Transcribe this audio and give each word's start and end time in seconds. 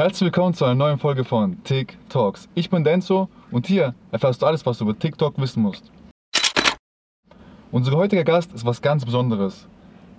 Herzlich 0.00 0.22
willkommen 0.22 0.54
zu 0.54 0.64
einer 0.64 0.74
neuen 0.74 0.98
Folge 0.98 1.24
von 1.24 1.62
TikToks. 1.62 2.48
Ich 2.54 2.70
bin 2.70 2.84
Denzo 2.84 3.28
und 3.50 3.66
hier 3.66 3.94
erfährst 4.12 4.40
du 4.40 4.46
alles, 4.46 4.64
was 4.64 4.78
du 4.78 4.84
über 4.84 4.98
TikTok 4.98 5.38
wissen 5.38 5.62
musst. 5.62 5.92
Unser 7.70 7.92
heutiger 7.92 8.24
Gast 8.24 8.50
ist 8.54 8.64
was 8.64 8.80
ganz 8.80 9.04
Besonderes. 9.04 9.68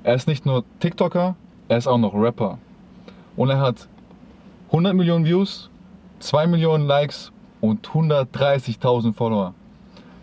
Er 0.03 0.13
ist 0.13 0.27
nicht 0.27 0.45
nur 0.45 0.65
TikToker, 0.81 1.35
er 1.67 1.77
ist 1.77 1.87
auch 1.87 1.97
noch 1.97 2.13
Rapper. 2.13 2.59
Und 3.35 3.49
er 3.49 3.59
hat 3.59 3.87
100 4.67 4.93
Millionen 4.93 5.25
Views, 5.25 5.71
2 6.19 6.45
Millionen 6.45 6.85
Likes 6.85 7.31
und 7.59 7.87
130.000 7.87 9.15
Follower. 9.15 9.55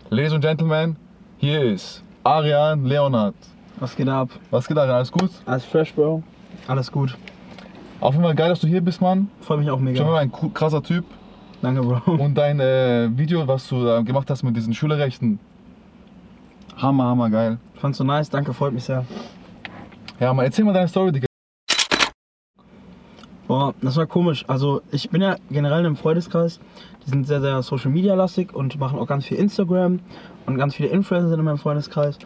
Ladies 0.09 0.31
and 0.31 0.41
Gentlemen, 0.41 0.95
hier 1.37 1.63
ist 1.63 2.01
Arian 2.23 2.85
Leonard. 2.85 3.35
Was 3.81 3.93
geht 3.93 4.07
ab? 4.07 4.29
Was 4.51 4.69
geht 4.69 4.77
da? 4.77 4.83
Alles 4.83 5.11
gut? 5.11 5.31
Alles 5.45 5.65
fresh, 5.65 5.93
Bro. 5.93 6.23
Alles 6.65 6.89
gut. 6.89 7.17
Auf 8.01 8.13
jeden 8.13 8.23
Fall 8.23 8.35
geil, 8.35 8.49
dass 8.49 8.61
du 8.61 8.67
hier 8.67 8.81
bist, 8.81 9.01
Mann. 9.01 9.29
Freue 9.41 9.57
mich 9.57 9.69
auch 9.69 9.77
Schon 9.77 9.83
mega. 9.85 10.03
mal 10.05 10.17
ein 10.17 10.31
krasser 10.53 10.81
Typ. 10.81 11.03
Danke, 11.61 11.81
Bro. 11.81 12.13
Und 12.13 12.35
dein 12.35 12.59
äh, 12.61 13.09
Video, 13.17 13.45
was 13.47 13.67
du 13.67 13.83
da 13.83 14.01
gemacht 14.01 14.29
hast 14.29 14.43
mit 14.43 14.55
diesen 14.55 14.73
Schülerrechten. 14.73 15.39
Hammer, 16.77 17.05
hammer 17.05 17.29
geil. 17.29 17.57
Fandst 17.75 17.99
du 17.99 18.05
nice? 18.05 18.29
Danke, 18.29 18.53
freut 18.53 18.73
mich 18.73 18.85
sehr. 18.85 19.05
Ja, 20.19 20.33
mal 20.33 20.43
erzähl 20.43 20.63
mal 20.63 20.73
deine 20.73 20.87
Story, 20.87 21.11
Digga. 21.11 21.25
Boah, 23.47 23.73
das 23.81 23.97
war 23.97 24.05
komisch. 24.05 24.45
Also, 24.47 24.81
ich 24.91 25.09
bin 25.09 25.21
ja 25.21 25.35
generell 25.49 25.79
in 25.79 25.87
einem 25.87 25.95
Freundeskreis. 25.97 26.61
Die 27.05 27.09
sind 27.09 27.27
sehr, 27.27 27.41
sehr 27.41 27.61
Social 27.63 27.91
Media 27.91 28.13
lastig 28.15 28.53
und 28.53 28.79
machen 28.79 28.97
auch 28.97 29.07
ganz 29.07 29.25
viel 29.25 29.37
Instagram. 29.37 29.99
Und 30.45 30.57
ganz 30.57 30.75
viele 30.75 30.89
Influencer 30.89 31.29
sind 31.29 31.39
in 31.39 31.45
meinem 31.45 31.57
Freundeskreis. 31.57 32.17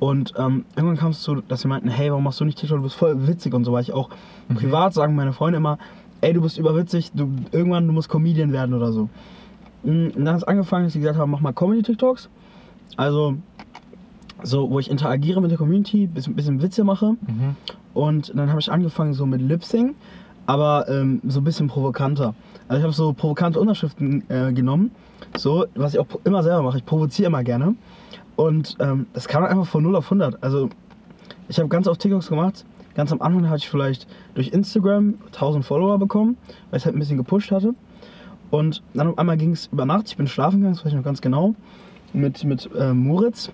Und 0.00 0.32
ähm, 0.36 0.64
irgendwann 0.74 0.96
kam 0.96 1.10
es 1.10 1.20
zu, 1.20 1.36
dass 1.36 1.60
sie 1.60 1.68
meinten, 1.68 1.88
hey, 1.88 2.10
warum 2.10 2.24
machst 2.24 2.40
du 2.40 2.44
nicht 2.44 2.58
TikTok? 2.58 2.78
Du 2.78 2.82
bist 2.82 2.96
voll 2.96 3.28
witzig 3.28 3.54
und 3.54 3.64
so, 3.64 3.72
weil 3.72 3.82
ich 3.82 3.92
auch 3.92 4.08
privat 4.54 4.94
sagen 4.94 5.14
meine 5.14 5.32
Freunde 5.32 5.58
immer, 5.58 5.78
ey, 6.22 6.32
du 6.32 6.40
bist 6.40 6.58
überwitzig, 6.58 7.12
du, 7.14 7.30
irgendwann, 7.52 7.86
du 7.86 7.92
musst 7.92 8.08
Comedian 8.08 8.50
werden 8.52 8.74
oder 8.74 8.92
so. 8.92 9.10
Mm, 9.84 10.06
Und 10.16 10.24
dann 10.24 10.28
hat 10.28 10.36
es 10.38 10.44
angefangen, 10.44 10.84
dass 10.84 10.94
sie 10.94 11.00
gesagt 11.00 11.18
haben, 11.18 11.30
mach 11.30 11.40
mal 11.40 11.52
Comedy-TikToks. 11.52 12.28
Also, 12.96 13.36
so, 14.42 14.70
wo 14.70 14.78
ich 14.78 14.90
interagiere 14.90 15.40
mit 15.40 15.50
der 15.50 15.58
Community, 15.58 16.06
bisschen, 16.06 16.34
bisschen 16.34 16.62
Witze 16.62 16.82
mache. 16.82 17.12
Mhm. 17.12 17.56
Und 17.92 18.32
dann 18.34 18.48
habe 18.48 18.60
ich 18.60 18.72
angefangen 18.72 19.12
so 19.12 19.26
mit 19.26 19.42
Lip-Sync, 19.42 19.94
aber 20.46 20.88
ähm, 20.88 21.20
so 21.26 21.40
ein 21.40 21.44
bisschen 21.44 21.68
provokanter. 21.68 22.34
Also 22.68 22.78
ich 22.78 22.84
habe 22.84 22.94
so 22.94 23.12
provokante 23.12 23.60
Unterschriften 23.60 24.24
äh, 24.30 24.52
genommen, 24.52 24.92
so, 25.36 25.66
was 25.74 25.94
ich 25.94 26.00
auch 26.00 26.06
immer 26.24 26.42
selber 26.42 26.62
mache. 26.62 26.78
Ich 26.78 26.86
provoziere 26.86 27.26
immer 27.28 27.44
gerne. 27.44 27.74
Und 28.40 28.78
ähm, 28.80 29.04
das 29.12 29.28
kam 29.28 29.44
einfach 29.44 29.66
von 29.66 29.82
0 29.82 29.96
auf 29.96 30.06
100. 30.06 30.42
Also 30.42 30.70
ich 31.48 31.58
habe 31.58 31.68
ganz 31.68 31.86
oft 31.86 32.00
TikToks 32.00 32.30
gemacht. 32.30 32.64
Ganz 32.94 33.12
am 33.12 33.20
Anfang 33.20 33.46
hatte 33.50 33.58
ich 33.58 33.68
vielleicht 33.68 34.06
durch 34.32 34.48
Instagram 34.48 35.16
1000 35.26 35.62
Follower 35.62 35.98
bekommen, 35.98 36.38
weil 36.70 36.78
ich 36.78 36.86
halt 36.86 36.96
ein 36.96 36.98
bisschen 36.98 37.18
gepusht 37.18 37.52
hatte. 37.52 37.74
Und 38.48 38.82
dann 38.94 39.08
auf 39.08 39.18
einmal 39.18 39.36
ging 39.36 39.52
es 39.52 39.66
über 39.66 39.84
Nacht, 39.84 40.08
ich 40.08 40.16
bin 40.16 40.26
schlafen 40.26 40.60
gegangen, 40.60 40.74
das 40.74 40.82
weiß 40.82 40.92
ich 40.92 40.96
noch 40.96 41.04
ganz 41.04 41.20
genau, 41.20 41.54
mit, 42.14 42.42
mit 42.44 42.70
äh, 42.74 42.94
Moritz, 42.94 43.52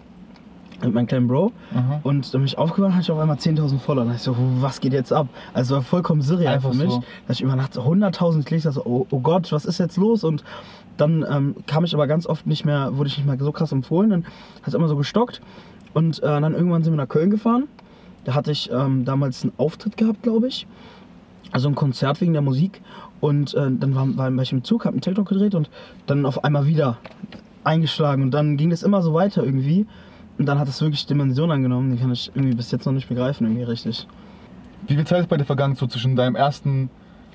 mit 0.82 0.94
meinem 0.94 1.06
kleinen 1.06 1.28
Bro. 1.28 1.52
Aha. 1.74 2.00
Und 2.02 2.32
dann 2.32 2.40
bin 2.40 2.46
ich 2.46 2.58
aufgewacht, 2.58 2.92
hatte 2.92 3.02
ich 3.02 3.10
auf 3.10 3.18
einmal 3.18 3.36
10.000 3.36 3.78
Follower. 3.78 4.04
Da 4.04 4.12
dachte 4.12 4.16
ich 4.16 4.22
so, 4.22 4.36
was 4.60 4.80
geht 4.80 4.92
jetzt 4.92 5.12
ab? 5.12 5.28
Also 5.54 5.76
war 5.76 5.82
vollkommen 5.82 6.22
surreal 6.22 6.54
Einfach 6.54 6.72
für 6.72 6.76
mich, 6.76 6.90
so. 6.90 7.02
dass 7.26 7.36
ich 7.38 7.42
über 7.42 7.56
Nacht 7.56 7.78
100.000 7.78 8.44
Klicks. 8.44 8.64
So, 8.64 8.84
oh, 8.84 9.06
oh 9.10 9.20
Gott, 9.20 9.50
was 9.52 9.64
ist 9.64 9.78
jetzt 9.78 9.96
los? 9.96 10.24
Und 10.24 10.44
dann 10.96 11.24
ähm, 11.28 11.56
kam 11.66 11.84
ich 11.84 11.94
aber 11.94 12.06
ganz 12.06 12.26
oft 12.26 12.46
nicht 12.46 12.64
mehr, 12.64 12.96
wurde 12.96 13.08
ich 13.08 13.16
nicht 13.16 13.26
mehr 13.26 13.38
so 13.38 13.52
krass 13.52 13.72
empfohlen. 13.72 14.10
Dann 14.10 14.24
hat 14.62 14.68
es 14.68 14.74
immer 14.74 14.88
so 14.88 14.96
gestockt. 14.96 15.40
Und 15.94 16.22
äh, 16.22 16.40
dann 16.40 16.54
irgendwann 16.54 16.82
sind 16.82 16.92
wir 16.92 16.98
nach 16.98 17.08
Köln 17.08 17.30
gefahren. 17.30 17.64
Da 18.24 18.34
hatte 18.34 18.50
ich 18.50 18.70
ähm, 18.70 19.04
damals 19.04 19.42
einen 19.42 19.52
Auftritt 19.56 19.96
gehabt, 19.96 20.22
glaube 20.22 20.48
ich. 20.48 20.66
Also 21.52 21.68
ein 21.68 21.74
Konzert 21.74 22.20
wegen 22.20 22.32
der 22.32 22.42
Musik. 22.42 22.82
Und 23.20 23.54
äh, 23.54 23.70
dann 23.70 23.94
war, 23.94 24.16
war, 24.16 24.42
ich 24.42 24.52
im 24.52 24.64
Zug, 24.64 24.84
habe 24.84 24.94
einen 24.94 25.00
TikTok 25.00 25.28
gedreht 25.28 25.54
und 25.54 25.70
dann 26.06 26.26
auf 26.26 26.44
einmal 26.44 26.66
wieder 26.66 26.98
eingeschlagen. 27.64 28.22
Und 28.24 28.32
dann 28.32 28.56
ging 28.56 28.70
das 28.70 28.82
immer 28.82 29.00
so 29.00 29.14
weiter 29.14 29.44
irgendwie. 29.44 29.86
Und 30.38 30.46
dann 30.46 30.58
hat 30.58 30.68
es 30.68 30.80
wirklich 30.80 31.06
Dimensionen 31.06 31.52
angenommen, 31.52 31.90
die 31.92 31.98
kann 32.00 32.12
ich 32.12 32.30
irgendwie 32.34 32.54
bis 32.54 32.70
jetzt 32.70 32.84
noch 32.84 32.92
nicht 32.92 33.08
begreifen, 33.08 33.46
irgendwie 33.46 33.62
richtig. 33.64 34.06
Wie 34.86 34.94
viel 34.94 35.06
Zeit 35.06 35.20
ist 35.20 35.28
bei 35.28 35.36
dir 35.36 35.44
vergangen, 35.44 35.74
so 35.74 35.86
zwischen 35.86 36.14
deinem 36.14 36.36
ersten, 36.36 36.90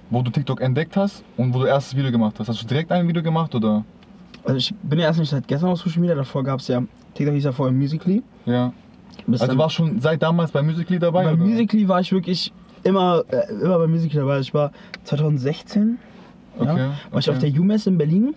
wo 0.09 0.21
du 0.21 0.29
TikTok 0.31 0.61
entdeckt 0.61 0.95
hast 0.95 1.23
und 1.37 1.53
wo 1.53 1.59
du 1.59 1.65
erstes 1.65 1.97
Video 1.97 2.11
gemacht 2.11 2.35
hast? 2.39 2.47
Hast 2.47 2.61
du 2.61 2.67
direkt 2.67 2.91
ein 2.91 3.07
Video 3.07 3.23
gemacht 3.23 3.55
oder? 3.55 3.83
Also 4.43 4.57
ich 4.57 4.73
bin 4.83 4.99
ja 4.99 5.05
erst 5.05 5.19
nicht 5.19 5.29
seit 5.29 5.47
gestern 5.47 5.69
auf 5.69 5.79
Social 5.79 6.01
Media, 6.01 6.15
davor 6.15 6.43
gab 6.43 6.59
es 6.59 6.67
ja, 6.67 6.81
TikTok 7.15 7.33
hieß 7.33 7.45
ja 7.45 7.51
vorher 7.51 7.75
Musically. 7.75 8.23
Ja. 8.45 8.71
Bis 9.27 9.41
Also 9.41 9.57
warst 9.57 9.79
du 9.79 9.85
schon 9.85 9.99
seit 9.99 10.21
damals 10.21 10.51
bei 10.51 10.61
Musically 10.61 10.99
dabei? 10.99 11.25
bei? 11.25 11.35
Musically 11.35 11.87
war 11.87 11.99
ich 12.01 12.11
wirklich 12.11 12.53
immer, 12.83 13.23
äh, 13.29 13.51
immer 13.61 13.79
bei 13.79 13.87
Musically 13.87 14.19
dabei. 14.19 14.39
Ich 14.39 14.53
war 14.53 14.71
2016, 15.03 15.97
Okay, 16.57 16.67
ja, 16.67 16.93
war 17.11 17.19
ich 17.19 17.29
okay. 17.29 17.31
auf 17.31 17.39
der 17.39 17.49
UMass 17.49 17.87
in 17.87 17.97
Berlin. 17.97 18.35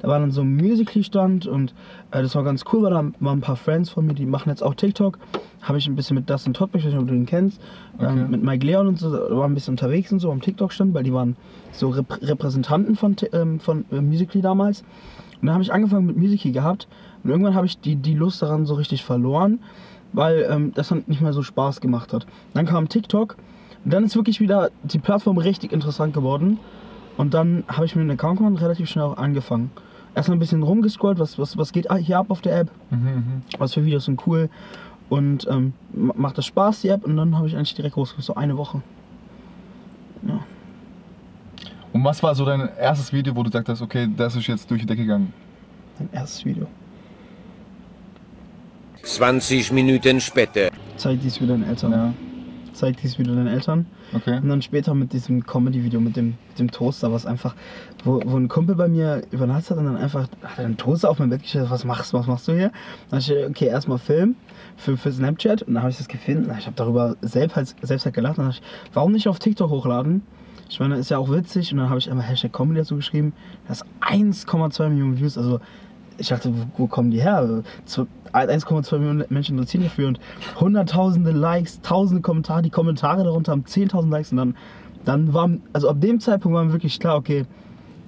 Da 0.00 0.08
war 0.08 0.18
dann 0.18 0.30
so 0.30 0.42
ein 0.42 0.56
Musically-Stand 0.56 1.46
und 1.46 1.74
äh, 2.10 2.22
das 2.22 2.34
war 2.34 2.44
ganz 2.44 2.64
cool, 2.72 2.82
weil 2.82 2.90
da 2.90 2.96
waren 3.20 3.38
ein 3.38 3.40
paar 3.40 3.56
Friends 3.56 3.90
von 3.90 4.06
mir, 4.06 4.14
die 4.14 4.26
machen 4.26 4.48
jetzt 4.50 4.62
auch 4.62 4.74
TikTok. 4.74 5.18
Habe 5.62 5.78
ich 5.78 5.86
ein 5.88 5.96
bisschen 5.96 6.14
mit 6.16 6.28
Dustin 6.30 6.54
Todd, 6.54 6.70
ich 6.74 6.84
weiß 6.84 6.92
nicht, 6.92 7.00
ob 7.00 7.08
du 7.08 7.14
ihn 7.14 7.26
kennst, 7.26 7.60
Okay. 7.98 8.06
ähm, 8.08 8.30
mit 8.30 8.42
Mike 8.42 8.64
Leon 8.64 8.86
und 8.86 8.98
so, 8.98 9.10
war 9.12 9.46
ein 9.48 9.54
bisschen 9.54 9.72
unterwegs 9.72 10.12
und 10.12 10.20
so 10.20 10.30
am 10.30 10.40
TikTok-Stand, 10.40 10.94
weil 10.94 11.02
die 11.02 11.12
waren 11.12 11.36
so 11.72 11.88
Rep 11.88 12.20
Repräsentanten 12.22 12.94
von, 12.96 13.16
ähm, 13.32 13.58
von 13.60 13.84
äh, 13.90 14.00
Musically 14.00 14.42
damals. 14.42 14.82
Und 15.40 15.46
dann 15.46 15.54
habe 15.54 15.62
ich 15.62 15.72
angefangen 15.72 16.06
mit 16.06 16.16
Musically 16.16 16.52
gehabt 16.52 16.88
und 17.24 17.30
irgendwann 17.30 17.54
habe 17.54 17.66
ich 17.66 17.78
die, 17.80 17.96
die 17.96 18.14
Lust 18.14 18.42
daran 18.42 18.64
so 18.66 18.74
richtig 18.74 19.04
verloren, 19.04 19.58
weil 20.12 20.46
ähm, 20.50 20.72
das 20.74 20.88
dann 20.88 21.04
nicht 21.06 21.20
mehr 21.20 21.32
so 21.32 21.42
Spaß 21.42 21.80
gemacht 21.80 22.12
hat. 22.12 22.26
Dann 22.54 22.66
kam 22.66 22.88
TikTok 22.88 23.36
und 23.84 23.92
dann 23.92 24.04
ist 24.04 24.14
wirklich 24.16 24.40
wieder 24.40 24.70
die 24.82 24.98
Plattform 24.98 25.38
richtig 25.38 25.72
interessant 25.72 26.14
geworden. 26.14 26.58
Und 27.16 27.34
dann 27.34 27.64
habe 27.68 27.86
ich 27.86 27.94
mir 27.96 28.02
einen 28.02 28.10
Account 28.12 28.38
gemacht 28.38 28.52
und 28.52 28.60
relativ 28.62 28.88
schnell 28.90 29.04
auch 29.04 29.16
angefangen. 29.16 29.70
Erstmal 30.14 30.36
ein 30.36 30.40
bisschen 30.40 30.62
rumgescrollt, 30.62 31.18
was, 31.18 31.38
was, 31.38 31.56
was 31.58 31.72
geht 31.72 31.86
hier 32.00 32.18
ab 32.18 32.26
auf 32.30 32.40
der 32.40 32.58
App, 32.60 32.70
Mhm, 32.90 32.98
mhm. 32.98 33.42
was 33.58 33.74
für 33.74 33.84
Videos 33.84 34.04
sind 34.06 34.26
cool 34.26 34.48
und 35.08 35.46
ähm, 35.50 35.72
ma- 35.94 36.14
macht 36.16 36.36
das 36.38 36.46
Spaß, 36.46 36.80
die 36.82 36.88
App. 36.88 37.04
Und 37.04 37.16
dann 37.16 37.36
habe 37.36 37.46
ich 37.46 37.56
eigentlich 37.56 37.74
direkt 37.74 37.96
rausgesucht, 37.96 38.24
so 38.26 38.34
eine 38.34 38.56
Woche. 38.56 38.82
Ja. 40.26 40.40
Und 41.92 42.04
was 42.04 42.22
war 42.22 42.34
so 42.34 42.44
dein 42.44 42.68
erstes 42.78 43.12
Video, 43.12 43.34
wo 43.34 43.42
du 43.42 43.50
gesagt 43.50 43.68
hast, 43.68 43.80
okay, 43.82 44.08
das 44.16 44.36
ist 44.36 44.46
jetzt 44.46 44.70
durch 44.70 44.80
die 44.82 44.86
Decke 44.86 45.02
gegangen? 45.02 45.32
Mein 45.98 46.08
erstes 46.12 46.44
Video. 46.44 46.66
20 49.02 49.72
Minuten 49.72 50.20
später. 50.20 50.70
Zeig 50.96 51.20
dies 51.20 51.40
wieder 51.40 51.54
deinen 51.54 51.68
Eltern. 51.68 51.92
Ja. 51.92 52.12
Zeig 52.76 52.98
dies 52.98 53.18
wieder 53.18 53.34
deinen 53.34 53.46
Eltern. 53.46 53.86
Okay. 54.14 54.36
Und 54.36 54.48
dann 54.48 54.60
später 54.60 54.94
mit 54.94 55.12
diesem 55.12 55.46
Comedy-Video 55.46 55.98
mit 55.98 56.16
dem, 56.16 56.34
mit 56.48 56.58
dem 56.58 56.70
Toaster, 56.70 57.10
was 57.10 57.24
einfach, 57.24 57.54
wo, 58.04 58.20
wo 58.24 58.36
ein 58.36 58.48
Kumpel 58.48 58.74
bei 58.74 58.86
mir 58.86 59.22
übernachtet 59.30 59.70
hat 59.70 59.78
und 59.78 59.86
dann 59.86 59.96
einfach 59.96 60.28
hat 60.42 60.58
er 60.58 60.66
einen 60.66 60.76
Toaster 60.76 61.08
auf 61.08 61.18
mein 61.18 61.30
Bett 61.30 61.42
gestellt, 61.42 61.70
was 61.70 61.84
machst 61.84 62.12
du, 62.12 62.18
was 62.18 62.26
machst 62.26 62.48
du 62.48 62.52
hier? 62.52 62.70
Dann 63.10 63.20
ich, 63.20 63.32
okay, 63.32 63.66
erstmal 63.66 63.98
Film 63.98 64.36
für, 64.76 64.96
für 64.96 65.10
Snapchat 65.10 65.62
und 65.62 65.74
dann 65.74 65.82
habe 65.82 65.90
ich 65.90 65.96
das 65.96 66.06
und 66.06 66.58
ich 66.58 66.66
habe 66.66 66.76
darüber 66.76 67.16
selbst 67.22 67.56
halt, 67.56 67.74
selbst 67.80 68.04
halt 68.04 68.14
gelacht 68.14 68.38
dann 68.38 68.50
ich, 68.50 68.60
warum 68.92 69.12
nicht 69.12 69.26
auf 69.26 69.38
TikTok 69.38 69.70
hochladen? 69.70 70.22
Ich 70.68 70.80
meine, 70.80 70.96
ist 70.96 71.10
ja 71.10 71.18
auch 71.18 71.30
witzig 71.30 71.72
und 71.72 71.78
dann 71.78 71.88
habe 71.88 71.98
ich 71.98 72.10
einmal 72.10 72.26
Hashtag 72.26 72.52
Comedy 72.52 72.80
dazu 72.80 72.96
geschrieben, 72.96 73.32
das 73.68 73.82
ist 73.82 73.86
1,2 74.00 74.88
Millionen 74.88 75.18
Views, 75.18 75.38
also 75.38 75.60
ich 76.18 76.28
dachte, 76.28 76.52
wo, 76.76 76.86
kommen 76.86 77.10
die 77.10 77.20
her? 77.20 77.62
Zu- 77.84 78.06
1,2 78.32 78.98
Millionen 78.98 79.24
Menschen 79.30 79.56
interessieren 79.56 79.84
dafür 79.84 80.08
und 80.08 80.20
hunderttausende 80.60 81.30
Likes, 81.30 81.80
tausende 81.80 82.20
Kommentare, 82.22 82.62
die 82.62 82.70
Kommentare 82.70 83.24
darunter 83.24 83.52
haben 83.52 83.64
10.000 83.64 84.10
Likes 84.10 84.30
und 84.32 84.38
dann, 84.38 84.56
dann 85.04 85.32
war, 85.32 85.48
also 85.72 85.88
ab 85.88 86.00
dem 86.00 86.20
Zeitpunkt 86.20 86.54
war 86.54 86.64
mir 86.64 86.72
wirklich 86.72 86.98
klar, 87.00 87.16
okay, 87.16 87.46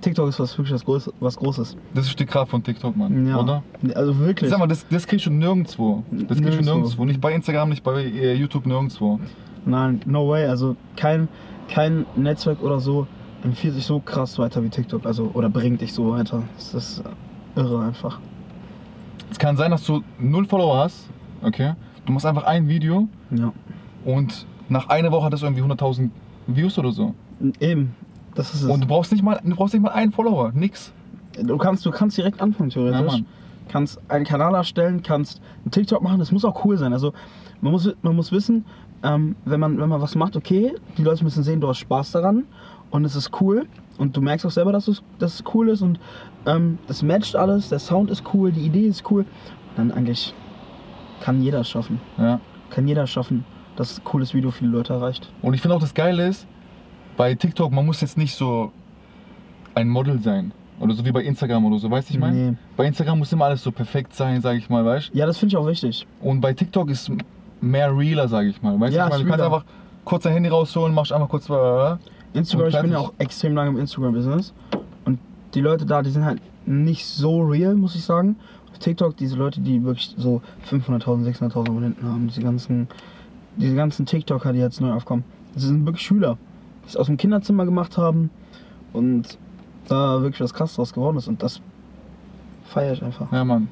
TikTok 0.01 0.29
ist 0.29 0.39
was 0.39 0.57
wirklich 0.59 0.75
was, 0.75 0.85
Groß, 0.85 1.11
was 1.19 1.37
Großes. 1.37 1.77
Das 1.95 2.07
ist 2.07 2.21
die 2.21 2.27
Kraft 2.27 2.51
von 2.51 2.63
TikTok, 2.63 2.97
Mann, 2.97 3.27
Ja. 3.27 3.41
oder? 3.41 3.63
Also 3.95 4.19
wirklich. 4.19 4.49
Sag 4.51 4.59
mal, 4.61 4.69
das, 4.69 4.87
das 4.89 5.07
kriegst 5.07 5.27
du 5.27 5.31
nirgendwo. 5.31 6.05
Das 6.11 6.41
kriegst 6.41 6.61
du 6.61 6.65
Nirgendwo. 6.65 7.05
Nicht 7.05 7.21
bei 7.21 7.33
Instagram, 7.35 7.71
nicht 7.71 7.83
bei 7.83 8.03
äh, 8.05 8.35
YouTube, 8.35 8.67
nirgendwo. 8.67 9.19
Nein, 9.67 10.01
no 10.07 10.29
way. 10.29 10.47
Also 10.47 10.77
kein, 10.97 11.27
kein 11.69 12.07
Netzwerk 12.15 12.63
oder 12.63 12.79
so 12.79 13.09
empfiehlt 13.43 13.75
sich 13.75 13.87
so 13.87 13.99
krass 13.99 14.39
weiter 14.39 14.63
wie 14.63 14.69
TikTok. 14.69 15.05
Also, 15.05 15.31
oder 15.35 15.49
bringt 15.49 15.81
dich 15.81 15.93
so 15.93 16.13
weiter. 16.13 16.45
Das 16.57 16.75
ist 16.75 17.03
irre 17.59 17.85
einfach. 17.85 18.19
Es 19.31 19.39
kann 19.39 19.57
sein, 19.57 19.71
dass 19.71 19.85
du 19.85 20.03
null 20.19 20.47
Follower 20.47 20.79
hast, 20.79 21.09
okay? 21.43 21.75
Du 22.07 22.13
machst 22.13 22.25
einfach 22.27 22.45
ein 22.45 22.69
Video 22.69 23.09
Ja. 23.31 23.53
und 24.05 24.47
nach 24.69 24.89
einer 24.89 25.13
Woche 25.13 25.25
hat 25.27 25.33
das 25.33 25.43
irgendwie 25.43 25.63
100.000 25.63 26.11
Views 26.47 26.79
oder 26.79 26.93
so. 26.93 27.15
Eben. 27.61 27.95
Das 28.35 28.55
ist 28.55 28.63
es. 28.63 28.69
Und 28.69 28.83
du 28.83 28.87
brauchst 28.87 29.13
nicht 29.13 29.23
mal, 29.23 29.41
du 29.43 29.55
brauchst 29.55 29.75
nicht 29.75 29.83
mal 29.83 29.91
einen 29.91 30.13
Follower, 30.13 30.53
nix. 30.55 30.93
Du 31.43 31.57
kannst, 31.59 31.85
du 31.85 31.91
kannst 31.91 32.17
direkt 32.17 32.41
anfangen, 32.41 32.71
Ja, 32.71 32.75
theoretisch. 32.75 33.13
Mann. 33.13 33.27
kannst 33.69 34.01
einen 34.11 34.25
Kanal 34.25 34.55
erstellen, 34.55 35.03
kannst 35.03 35.41
einen 35.65 35.71
TikTok 35.71 36.03
machen. 36.03 36.19
Das 36.19 36.33
muss 36.33 36.45
auch 36.45 36.65
cool 36.65 36.77
sein. 36.79 36.93
Also 36.93 37.13
man 37.61 37.73
muss, 37.73 37.93
man 38.03 38.17
muss 38.17 38.33
wissen, 38.33 38.65
ähm, 39.03 39.37
wenn, 39.45 39.61
man, 39.61 39.79
wenn 39.79 39.89
man 39.89 40.01
was 40.01 40.15
macht, 40.15 40.37
okay, 40.37 40.73
die 40.97 41.03
Leute 41.03 41.23
müssen 41.25 41.43
sehen, 41.43 41.61
du 41.61 41.69
hast 41.69 41.79
Spaß 41.79 42.13
daran 42.13 42.45
und 42.91 43.05
es 43.05 43.15
ist 43.15 43.31
cool. 43.41 43.67
Und 43.99 44.17
du 44.17 44.21
merkst 44.21 44.47
auch 44.47 44.51
selber, 44.51 44.73
dass 44.73 44.89
es, 44.89 45.03
dass 45.19 45.35
es 45.35 45.45
cool 45.53 45.69
ist 45.69 45.83
und 45.83 45.99
ähm, 46.47 46.79
das 46.87 47.03
matcht 47.03 47.37
alles, 47.37 47.69
der 47.69 47.81
Sound 47.81 48.11
ist 48.11 48.23
cool, 48.33 48.53
die 48.53 48.61
Idee 48.61 48.87
ist 48.87 49.11
cool. 49.11 49.27
Dann 49.77 49.91
eigentlich 49.91 50.33
kann 51.21 51.43
jeder 51.43 51.61
es 51.61 51.69
schaffen. 51.69 52.01
Ja. 52.17 52.41
Kann 52.71 52.87
jeder 52.87 53.07
schaffen, 53.07 53.45
dass 53.77 53.99
ein 53.99 54.05
cooles 54.05 54.35
Video 54.35 54.51
viele 54.51 54.71
Leute 54.71 54.93
erreicht. 54.93 55.33
Und 55.43 55.55
ich 55.55 55.61
finde 55.61 55.77
auch 55.77 55.81
das 55.81 55.95
Geile 55.95 56.29
ist, 56.29 56.47
bei 57.17 57.35
TikTok, 57.35 57.73
man 57.73 57.85
muss 57.85 58.01
jetzt 58.01 58.17
nicht 58.17 58.35
so 58.35 58.73
ein 59.75 59.89
Model 59.89 60.21
sein. 60.21 60.53
Oder 60.81 60.95
so 60.95 61.05
wie 61.05 61.11
bei 61.11 61.25
Instagram 61.25 61.65
oder 61.65 61.79
so, 61.79 61.91
weißt 61.91 62.09
du, 62.09 62.15
ich 62.15 62.21
meine? 62.21 62.37
Nee. 62.37 62.57
Bei 62.77 62.87
Instagram 62.87 63.19
muss 63.19 63.33
immer 63.33 63.47
alles 63.47 63.63
so 63.65 63.73
perfekt 63.73 64.15
sein, 64.15 64.41
sage 64.41 64.59
ich 64.59 64.71
mal, 64.71 64.85
weißt 64.85 65.11
Ja, 65.13 65.27
das 65.27 65.39
finde 65.39 65.55
ich 65.55 65.57
auch 65.57 65.67
wichtig. 65.67 66.07
Und 66.21 66.41
bei 66.41 66.53
TikTok 66.53 66.89
ist 66.91 67.11
mehr 67.61 67.97
realer, 67.97 68.29
sage 68.29 68.49
ich 68.49 68.63
mal. 68.63 68.79
Weißt 68.79 68.93
du, 68.93 68.97
Ja, 68.97 69.07
ich 69.07 69.11
meine, 69.11 69.25
du 69.25 69.29
kannst 69.31 69.45
einfach 69.45 69.65
kurz 70.05 70.23
dein 70.23 70.35
Handy 70.35 70.49
rausholen, 70.49 70.95
machst 70.95 71.13
einfach 71.13 71.29
kurz. 71.29 71.49
Instagram, 72.33 72.69
ich 72.69 72.81
bin 72.81 72.91
ja 72.93 72.99
auch 72.99 73.13
extrem 73.19 73.55
lange 73.55 73.71
im 73.71 73.79
Instagram-Business. 73.79 74.53
Und 75.05 75.19
die 75.55 75.61
Leute 75.61 75.87
da, 75.87 76.03
die 76.03 76.11
sind 76.11 76.25
halt 76.25 76.41
nicht 76.67 77.07
so 77.07 77.41
real, 77.43 77.75
muss 77.75 77.95
ich 77.95 78.05
sagen. 78.05 78.37
Auf 78.71 78.79
TikTok, 78.79 79.17
diese 79.17 79.37
Leute, 79.37 79.61
die 79.61 79.83
wirklich 79.83 80.15
so 80.17 80.43
500.000, 80.71 81.25
600.000 81.25 81.69
Abonnenten 81.69 82.07
haben, 82.07 82.29
diese 82.29 82.43
ganzen, 82.43 82.89
diese 83.57 83.75
ganzen 83.75 84.07
TikToker, 84.07 84.53
die 84.53 84.59
jetzt 84.59 84.81
neu 84.81 84.93
aufkommen, 84.93 85.25
das 85.55 85.65
sind 85.65 85.87
wirklich 85.87 86.05
Schüler, 86.05 86.37
die 86.85 86.89
es 86.89 86.97
aus 86.97 87.07
dem 87.07 87.17
Kinderzimmer 87.17 87.65
gemacht 87.65 87.97
haben 87.97 88.31
und 88.93 89.39
da 89.89 90.21
wirklich 90.23 90.41
was 90.41 90.53
krasses 90.55 90.77
draus 90.77 90.93
geworden 90.93 91.17
ist. 91.17 91.29
Und 91.29 91.43
das 91.43 91.61
feiere 92.65 92.93
ich 92.93 93.03
einfach. 93.03 93.33
ja, 93.33 93.45
Mann. 93.45 93.69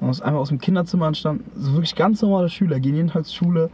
Man 0.00 0.10
ist 0.10 0.20
einfach 0.20 0.40
aus 0.40 0.50
dem 0.50 0.58
Kinderzimmer 0.58 1.06
entstanden. 1.06 1.44
So 1.56 1.72
wirklich 1.72 1.94
ganz 1.94 2.20
normale 2.20 2.50
Schüler, 2.50 2.78
gehen 2.80 2.94
jeden 2.94 3.08
Tag 3.08 3.24
zur 3.24 3.34
Schule 3.34 3.70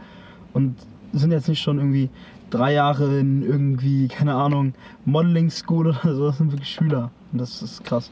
und 0.53 0.75
sind 1.11 1.31
jetzt 1.31 1.49
nicht 1.49 1.61
schon 1.61 1.77
irgendwie 1.77 2.09
drei 2.53 2.73
Jahre 2.73 3.19
in 3.19 3.43
irgendwie, 3.43 4.07
keine 4.07 4.35
Ahnung, 4.35 4.73
Modeling 5.05 5.49
School 5.49 5.87
oder 5.87 6.15
so. 6.15 6.27
Das 6.27 6.37
sind 6.37 6.51
wirklich 6.51 6.69
Schüler. 6.69 7.09
Und 7.31 7.39
das 7.41 7.61
ist 7.61 7.83
krass. 7.83 8.11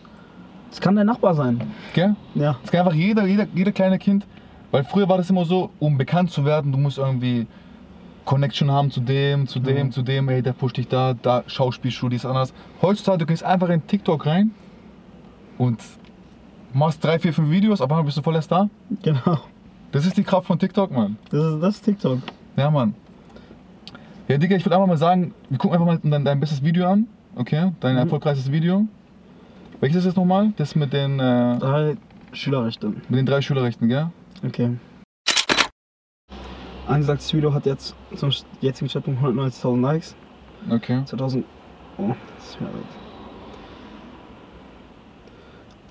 Das 0.69 0.79
kann 0.79 0.95
dein 0.95 1.05
Nachbar 1.07 1.35
sein. 1.35 1.61
Gell? 1.93 2.15
Ja. 2.35 2.57
Das 2.61 2.71
kann 2.71 2.81
einfach 2.81 2.93
jeder, 2.93 3.25
jeder, 3.25 3.45
jeder 3.53 3.71
kleine 3.71 3.99
Kind. 3.99 4.25
Weil 4.71 4.83
früher 4.85 5.07
war 5.09 5.17
das 5.17 5.29
immer 5.29 5.43
so, 5.45 5.69
um 5.79 5.97
bekannt 5.97 6.31
zu 6.31 6.45
werden, 6.45 6.71
du 6.71 6.77
musst 6.77 6.97
irgendwie 6.97 7.45
Connection 8.23 8.71
haben 8.71 8.89
zu 8.89 9.01
dem, 9.01 9.47
zu 9.47 9.59
dem, 9.59 9.87
Mhm. 9.87 9.91
zu 9.91 10.01
dem, 10.01 10.29
ey, 10.29 10.41
der 10.41 10.53
pusht 10.53 10.77
dich 10.77 10.87
da, 10.87 11.13
da, 11.13 11.43
Schauspielschule, 11.47 12.11
dies, 12.11 12.25
anders. 12.25 12.53
Heutzutage, 12.81 13.17
du 13.19 13.25
gehst 13.25 13.43
einfach 13.43 13.67
in 13.69 13.85
TikTok 13.85 14.25
rein 14.25 14.51
und 15.57 15.81
machst 16.73 17.03
drei, 17.03 17.19
vier, 17.19 17.33
fünf 17.33 17.49
Videos, 17.49 17.81
auf 17.81 17.89
einmal 17.91 18.05
bist 18.05 18.17
du 18.17 18.21
voll 18.21 18.35
erst 18.35 18.51
da. 18.51 18.69
Genau. 19.03 19.39
Das 19.91 20.05
ist 20.05 20.15
die 20.15 20.23
Kraft 20.23 20.47
von 20.47 20.57
TikTok, 20.57 20.89
Mann. 20.91 21.17
Das 21.31 21.43
ist, 21.53 21.61
das 21.61 21.75
ist 21.75 21.81
TikTok. 21.81 22.19
Ja, 22.55 22.71
Mann. 22.71 22.93
Ja, 24.31 24.37
Digga, 24.37 24.55
ich 24.55 24.63
würde 24.65 24.75
einfach 24.75 24.87
mal 24.87 24.95
sagen, 24.95 25.33
wir 25.49 25.57
gucken 25.57 25.73
einfach 25.77 25.85
mal 25.85 25.99
dein, 26.09 26.23
dein 26.23 26.39
bestes 26.39 26.63
Video 26.63 26.87
an. 26.87 27.05
Okay, 27.35 27.73
dein 27.81 27.95
Mhm. 27.95 27.99
erfolgreichstes 27.99 28.49
Video. 28.49 28.85
Welches 29.81 29.97
ist 29.97 30.05
das 30.07 30.15
nochmal? 30.15 30.53
Das 30.55 30.73
mit 30.73 30.93
den, 30.93 31.19
äh, 31.19 31.57
Drei 31.59 31.97
Schülerrechte. 32.31 32.87
mit 33.09 33.19
den 33.19 33.25
drei 33.25 33.41
Schülerrechten, 33.41 33.89
gell? 33.89 34.07
Okay. 34.47 34.77
Angesagtes 36.87 37.33
Video 37.33 37.53
hat 37.53 37.65
jetzt 37.65 37.93
zum 38.15 38.29
jetzigen 38.61 38.89
Zeitpunkt 38.89 39.19
190.000 39.21 39.81
Likes. 39.81 40.15
Okay. 40.69 41.03
2000. 41.03 41.43
Oh, 41.97 42.15
das 42.37 42.51
ist 42.51 42.61
mir 42.61 42.67
leid. 42.67 42.75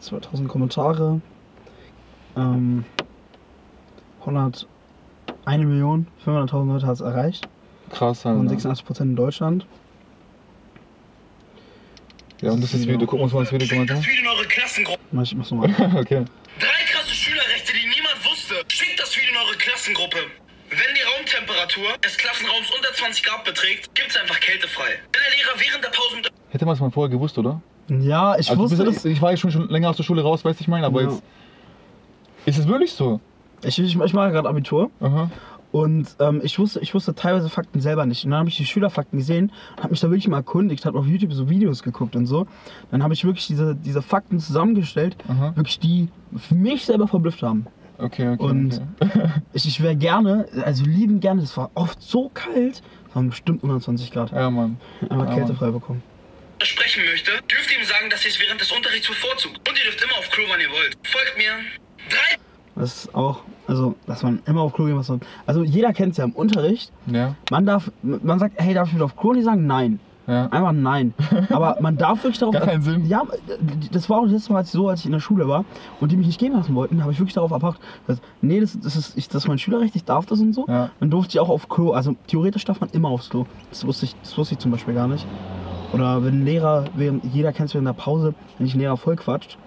2000 0.00 0.48
Kommentare. 0.48 1.20
Ähm, 2.38 2.86
100. 4.20 4.66
1 5.44 5.64
Million, 5.66 6.06
500.000 6.24 6.72
Leute 6.72 6.86
hat 6.86 6.94
es 6.94 7.00
erreicht. 7.02 7.46
Krass, 7.90 8.24
Und 8.24 8.48
Alter. 8.48 8.70
86% 8.70 9.00
in 9.02 9.16
Deutschland. 9.16 9.66
Ja, 12.40 12.52
und 12.52 12.62
das 12.62 12.72
ist 12.72 12.84
das 12.84 12.88
Video. 12.88 13.06
Gucken 13.06 13.18
wir 13.20 13.24
uns 13.24 13.32
mal 13.34 13.40
das 13.44 13.52
Video 13.52 13.68
gemeinsam 13.68 13.96
Das 13.98 14.06
Video 14.06 14.22
in 14.22 14.28
eure 14.28 14.46
Klassengruppe. 14.46 15.00
Mach 15.12 15.22
ich 15.22 15.34
mach's 15.34 15.50
nochmal. 15.50 15.74
an. 15.74 15.96
Okay. 15.98 16.24
Drei 16.58 16.84
krasse 16.92 17.14
Schülerrechte, 17.14 17.72
die 17.72 17.86
niemand 17.88 18.16
wusste. 18.24 18.54
Schickt 18.68 18.98
das 18.98 19.14
Video 19.16 19.30
in 19.30 19.36
eure 19.36 19.56
Klassengruppe. 19.56 20.18
Wenn 20.70 20.94
die 20.94 21.02
Raumtemperatur 21.02 21.98
des 22.02 22.16
Klassenraums 22.16 22.70
unter 22.74 22.92
20 22.94 23.22
Grad 23.24 23.44
beträgt, 23.44 23.94
gibt's 23.94 24.16
einfach 24.16 24.38
kältefrei. 24.40 25.00
Wenn 25.12 25.20
der 25.22 25.30
Lehrer 25.36 25.54
während 25.68 25.84
der 25.84 25.90
Pause 25.90 26.16
Hätte 26.50 26.64
man 26.64 26.74
es 26.74 26.80
mal 26.80 26.90
vorher 26.90 27.10
gewusst, 27.10 27.36
oder? 27.38 27.60
Ja, 27.88 28.36
ich 28.38 28.48
Also 28.48 28.54
du 28.54 28.70
wusste 28.70 28.84
bist, 28.84 28.98
das. 28.98 29.04
ich 29.04 29.20
war 29.20 29.32
ja 29.32 29.36
schon, 29.36 29.50
schon 29.50 29.68
länger 29.68 29.90
aus 29.90 29.96
der 29.96 30.04
Schule 30.04 30.22
raus, 30.22 30.44
weißt 30.44 30.60
du, 30.60 30.62
ich 30.62 30.68
meine, 30.68 30.86
aber 30.86 31.02
Ja. 31.02 31.08
jetzt. 31.10 31.22
Ist 32.46 32.58
es 32.58 32.68
wirklich 32.68 32.92
so? 32.92 33.20
Ich, 33.62 33.78
ich, 33.78 33.98
ich 34.00 34.12
mache 34.14 34.30
gerade 34.30 34.48
Abitur. 34.48 34.90
Aha. 35.00 35.30
Und 35.72 36.08
ähm, 36.18 36.40
ich, 36.42 36.58
wusste, 36.58 36.80
ich 36.80 36.94
wusste 36.94 37.14
teilweise 37.14 37.48
Fakten 37.48 37.80
selber 37.80 38.04
nicht. 38.04 38.24
Und 38.24 38.32
dann 38.32 38.40
habe 38.40 38.48
ich 38.48 38.56
die 38.56 38.66
Schülerfakten 38.66 39.18
gesehen 39.18 39.52
und 39.76 39.82
habe 39.82 39.90
mich 39.90 40.00
da 40.00 40.08
wirklich 40.10 40.26
mal 40.28 40.38
erkundigt, 40.38 40.84
habe 40.84 40.98
auf 40.98 41.06
YouTube 41.06 41.32
so 41.32 41.48
Videos 41.48 41.82
geguckt 41.84 42.16
und 42.16 42.26
so. 42.26 42.46
Dann 42.90 43.02
habe 43.04 43.14
ich 43.14 43.24
wirklich 43.24 43.46
diese, 43.46 43.76
diese 43.76 44.02
Fakten 44.02 44.40
zusammengestellt, 44.40 45.16
Aha. 45.28 45.54
wirklich 45.54 45.78
die 45.78 46.08
für 46.36 46.56
mich 46.56 46.84
selber 46.86 47.06
verblüfft 47.06 47.42
haben. 47.42 47.66
Okay, 47.98 48.30
okay. 48.30 48.42
Und- 48.42 48.82
okay. 49.00 49.30
Ich, 49.52 49.66
ich 49.66 49.80
wäre 49.82 49.94
gerne, 49.96 50.48
also 50.64 50.84
lieben 50.84 51.20
gerne, 51.20 51.40
das 51.42 51.56
war 51.56 51.70
oft 51.74 52.00
so 52.02 52.30
kalt, 52.32 52.82
es 53.08 53.14
waren 53.14 53.28
bestimmt 53.30 53.62
120 53.62 54.10
Grad. 54.10 54.32
Ja, 54.32 54.48
Mann. 54.50 54.78
Einfach 55.02 55.28
Ja, 55.28 55.34
kältefrei 55.34 55.70
bekommen. 55.70 56.02
sprechen 56.62 57.04
möchte, 57.04 57.30
dürft 57.50 57.70
ihr 57.72 57.78
ihm 57.78 57.84
sagen, 57.84 58.08
dass 58.10 58.24
ihr 58.24 58.30
es 58.30 58.40
während 58.40 58.60
des 58.60 58.70
Unterrichts 58.72 59.06
bevorzugt. 59.08 59.56
Und 59.68 59.76
ihr 59.78 59.84
dürft 59.84 60.02
immer 60.02 60.18
auf 60.18 60.28
Klo, 60.30 60.44
wann 60.48 60.60
ihr 60.60 60.70
wollt. 60.70 60.96
Folgt 61.04 61.36
mir. 61.36 61.52
Drei 62.08 62.38
Das 62.76 63.04
ist 63.04 63.14
auch, 63.14 63.42
also, 63.70 63.94
dass 64.06 64.22
man 64.22 64.40
immer 64.46 64.62
auf 64.62 64.72
Klo 64.72 64.86
gehen 64.86 64.96
muss. 64.96 65.10
Also 65.46 65.62
jeder 65.62 65.92
kennt 65.92 66.12
es 66.12 66.16
ja 66.18 66.24
im 66.24 66.32
Unterricht. 66.32 66.92
Ja, 67.06 67.34
Man 67.50 67.64
darf, 67.66 67.90
man 68.02 68.38
sagt, 68.38 68.54
hey, 68.58 68.74
darf 68.74 68.88
ich 68.88 68.94
wieder 68.94 69.04
auf 69.04 69.16
Klo? 69.16 69.30
Und 69.30 69.36
die 69.36 69.42
sagen 69.42 69.66
nein. 69.66 70.00
ja. 70.26 70.46
Einfach 70.46 70.72
nein. 70.72 71.14
Aber 71.50 71.76
man 71.80 71.96
darf 71.96 72.22
wirklich 72.24 72.38
darauf. 72.38 72.54
Gar 72.54 72.66
keinen 72.66 72.82
Sinn. 72.82 73.06
Ja, 73.06 73.22
das 73.92 74.10
war 74.10 74.18
auch 74.18 74.24
das 74.24 74.32
letzte 74.32 74.52
Mal 74.52 74.58
als 74.58 74.72
so, 74.72 74.88
als 74.88 75.00
ich 75.00 75.06
in 75.06 75.12
der 75.12 75.20
Schule 75.20 75.46
war 75.48 75.64
und 76.00 76.10
die 76.10 76.16
mich 76.16 76.26
nicht 76.26 76.40
gehen 76.40 76.52
lassen 76.52 76.74
wollten, 76.74 77.00
habe 77.02 77.12
ich 77.12 77.18
wirklich 77.20 77.34
darauf 77.34 77.52
erbracht, 77.52 77.80
dass, 78.06 78.20
nee, 78.42 78.60
das, 78.60 78.78
das, 78.80 78.96
ist, 78.96 79.16
ich, 79.16 79.28
das 79.28 79.44
ist 79.44 79.48
mein 79.48 79.58
Schülerrecht, 79.58 79.94
ich 79.96 80.04
darf 80.04 80.26
das 80.26 80.40
und 80.40 80.52
so. 80.52 80.66
Ja. 80.68 80.90
Dann 80.98 81.10
durfte 81.10 81.30
ich 81.34 81.40
auch 81.40 81.48
auf 81.48 81.68
Klo. 81.68 81.92
Also 81.92 82.16
theoretisch 82.26 82.64
darf 82.64 82.80
man 82.80 82.90
immer 82.90 83.08
aufs 83.08 83.30
Klo. 83.30 83.46
Das 83.70 83.86
wusste 83.86 84.06
ich, 84.06 84.16
das 84.22 84.36
wusste 84.36 84.54
ich 84.54 84.58
zum 84.58 84.72
Beispiel 84.72 84.94
gar 84.94 85.06
nicht. 85.08 85.24
Oder 85.92 86.24
wenn 86.24 86.40
ein 86.40 86.44
Lehrer, 86.44 86.84
während, 86.94 87.24
jeder 87.32 87.52
kennt 87.52 87.68
es 87.68 87.74
während 87.74 87.88
der 87.88 87.92
Pause, 87.94 88.34
wenn 88.58 88.66
dich 88.66 88.74
ein 88.74 88.80
Lehrer 88.80 88.96
voll 88.96 89.16
quatscht, 89.16 89.58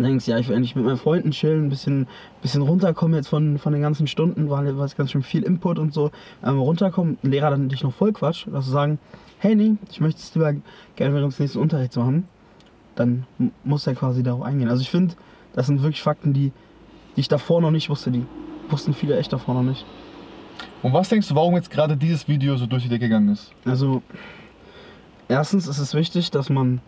denkst 0.00 0.26
ja, 0.28 0.38
ich 0.38 0.48
will 0.48 0.56
endlich 0.56 0.76
mit 0.76 0.84
meinen 0.84 0.96
Freunden 0.96 1.30
chillen, 1.32 1.66
ein 1.66 1.68
bisschen, 1.68 2.06
bisschen 2.40 2.62
runterkommen 2.62 3.16
jetzt 3.16 3.28
von, 3.28 3.58
von 3.58 3.72
den 3.72 3.82
ganzen 3.82 4.06
Stunden, 4.06 4.48
war 4.48 4.64
war 4.76 4.88
ganz 4.88 5.10
schön 5.10 5.22
viel 5.22 5.42
Input 5.42 5.78
und 5.78 5.92
so. 5.92 6.10
Ähm, 6.44 6.58
runterkommen, 6.58 7.18
Lehrer 7.22 7.50
dann 7.50 7.68
dich 7.68 7.82
noch 7.82 7.92
voll 7.92 8.12
quatscht, 8.12 8.46
dass 8.52 8.66
du 8.66 8.70
sagen, 8.70 8.98
hey 9.38 9.54
nee, 9.54 9.76
ich 9.90 10.00
möchte 10.00 10.20
es 10.20 10.34
lieber 10.34 10.54
gerne 10.96 11.14
während 11.14 11.32
des 11.32 11.40
nächsten 11.40 11.58
Unterrichts 11.58 11.96
machen, 11.96 12.28
dann 12.94 13.26
muss 13.64 13.86
er 13.86 13.94
quasi 13.94 14.22
darauf 14.22 14.42
eingehen. 14.42 14.68
Also 14.68 14.82
ich 14.82 14.90
finde, 14.90 15.14
das 15.52 15.66
sind 15.66 15.82
wirklich 15.82 16.02
Fakten, 16.02 16.32
die, 16.32 16.52
die 17.16 17.20
ich 17.20 17.28
davor 17.28 17.60
noch 17.60 17.70
nicht 17.70 17.90
wusste, 17.90 18.10
die 18.10 18.24
wussten 18.68 18.94
viele 18.94 19.18
echt 19.18 19.32
davor 19.32 19.54
noch 19.54 19.62
nicht. 19.62 19.84
Und 20.82 20.92
was 20.92 21.08
denkst 21.08 21.28
du, 21.28 21.34
warum 21.34 21.54
jetzt 21.54 21.70
gerade 21.70 21.96
dieses 21.96 22.28
Video 22.28 22.56
so 22.56 22.66
durch 22.66 22.82
die 22.82 22.88
Decke 22.88 23.06
gegangen 23.08 23.30
ist? 23.30 23.52
Also, 23.64 24.02
erstens 25.28 25.68
ist 25.68 25.78
es 25.78 25.94
wichtig, 25.94 26.30
dass 26.30 26.50
man, 26.50 26.80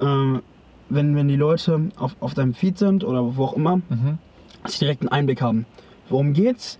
ähm, 0.00 0.42
wenn, 0.88 1.14
wenn 1.16 1.28
die 1.28 1.36
Leute 1.36 1.88
auf, 1.96 2.16
auf 2.20 2.34
deinem 2.34 2.54
Feed 2.54 2.78
sind 2.78 3.04
oder 3.04 3.36
wo 3.36 3.44
auch 3.44 3.54
immer, 3.54 3.76
Mhm. 3.76 4.18
dass 4.62 4.72
sie 4.74 4.80
direkt 4.80 5.02
einen 5.02 5.08
Einblick 5.10 5.40
haben. 5.42 5.66
Worum 6.08 6.32
geht's? 6.32 6.78